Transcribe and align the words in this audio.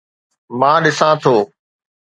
مان 0.59 0.77
ڏسان 0.85 1.11
ٿو 1.23 1.35